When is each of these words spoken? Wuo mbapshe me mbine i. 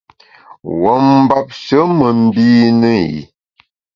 Wuo 0.79 0.93
mbapshe 1.23 1.79
me 1.97 2.07
mbine 2.25 2.93
i. 3.11 3.13